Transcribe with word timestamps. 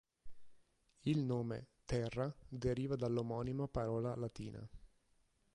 Il 1.03 1.19
nome 1.23 1.67
"Terra" 1.85 2.33
deriva 2.49 2.95
dell'omonima 2.95 3.67
parola 3.67 4.15
latina. 4.15 4.67